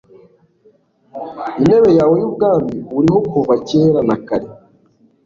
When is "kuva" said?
3.31-3.53